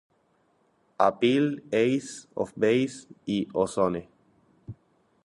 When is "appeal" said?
0.99-1.61